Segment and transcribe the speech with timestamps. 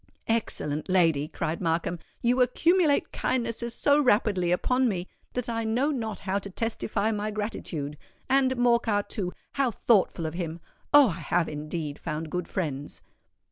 [0.27, 6.17] "Excellent lady!" cried Markham; "you accumulate kindnesses so rapidly upon me, that I know not
[6.21, 7.99] how to testify my gratitude.
[8.27, 10.59] And, Morcar, too—how thoughtful of him!
[10.91, 11.09] Oh!
[11.09, 13.03] I have indeed found good friends."